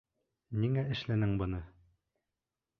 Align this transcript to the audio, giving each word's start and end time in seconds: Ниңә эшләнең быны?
Ниңә 0.61 0.85
эшләнең 0.95 1.37
быны? 1.43 1.63